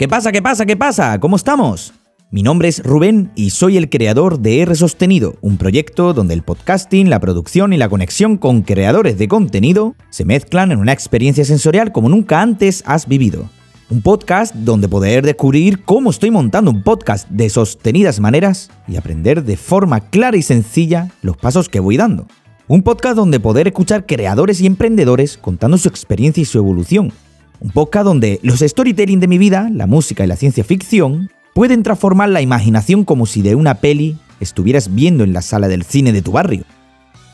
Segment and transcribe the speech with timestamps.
[0.00, 0.32] ¿Qué pasa?
[0.32, 0.64] ¿Qué pasa?
[0.64, 1.20] ¿Qué pasa?
[1.20, 1.92] ¿Cómo estamos?
[2.30, 6.42] Mi nombre es Rubén y soy el creador de R Sostenido, un proyecto donde el
[6.42, 11.44] podcasting, la producción y la conexión con creadores de contenido se mezclan en una experiencia
[11.44, 13.50] sensorial como nunca antes has vivido.
[13.90, 19.44] Un podcast donde poder descubrir cómo estoy montando un podcast de sostenidas maneras y aprender
[19.44, 22.26] de forma clara y sencilla los pasos que voy dando.
[22.68, 27.12] Un podcast donde poder escuchar creadores y emprendedores contando su experiencia y su evolución
[27.60, 31.82] un podcast donde los storytelling de mi vida, la música y la ciencia ficción, pueden
[31.82, 36.12] transformar la imaginación como si de una peli estuvieras viendo en la sala del cine
[36.12, 36.64] de tu barrio.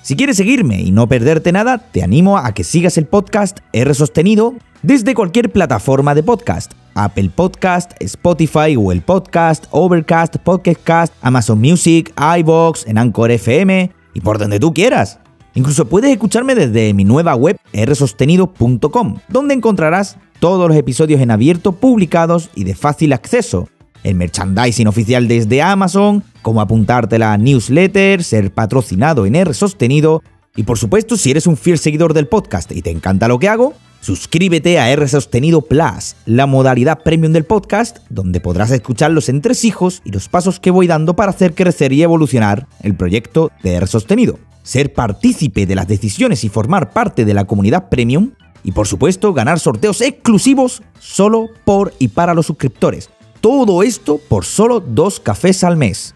[0.03, 3.95] Si quieres seguirme y no perderte nada, te animo a que sigas el podcast R
[3.95, 6.73] Sostenido desde cualquier plataforma de podcast.
[6.95, 14.39] Apple Podcast, Spotify, Google Podcast, Overcast, Podcast Amazon Music, iVoox, en Anchor FM y por
[14.39, 15.19] donde tú quieras.
[15.57, 21.73] Incluso puedes escucharme desde mi nueva web rsostenido.com, donde encontrarás todos los episodios en abierto
[21.73, 23.69] publicados y de fácil acceso.
[24.05, 30.23] El merchandising oficial desde Amazon, cómo apuntarte a la newsletter, ser patrocinado en R Sostenido
[30.55, 33.49] y por supuesto si eres un fiel seguidor del podcast y te encanta lo que
[33.49, 33.75] hago,
[34.07, 40.01] suscríbete a R Sostenido Plus, la modalidad premium del podcast, donde podrás escuchar los entresijos
[40.05, 43.87] y los pasos que voy dando para hacer crecer y evolucionar el proyecto de R
[43.89, 48.33] Sostenido ser partícipe de las decisiones y formar parte de la comunidad premium
[48.65, 53.11] y por supuesto ganar sorteos exclusivos solo por y para los suscriptores.
[53.41, 56.16] Todo esto por solo dos cafés al mes.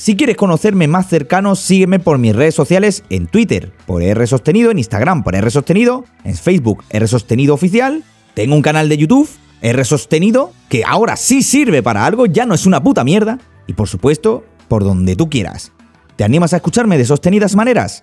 [0.00, 4.70] Si quieres conocerme más cercano, sígueme por mis redes sociales en Twitter por R Sostenido,
[4.70, 8.02] en Instagram por R Sostenido, en Facebook R Sostenido Oficial.
[8.32, 9.28] Tengo un canal de YouTube,
[9.60, 13.40] R Sostenido, que ahora sí sirve para algo, ya no es una puta mierda.
[13.66, 15.70] Y por supuesto, por donde tú quieras.
[16.16, 18.02] ¿Te animas a escucharme de sostenidas maneras?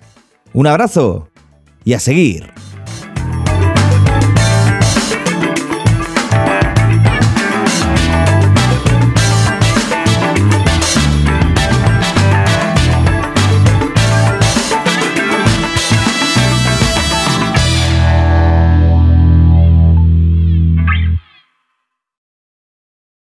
[0.54, 1.30] Un abrazo
[1.84, 2.52] y a seguir.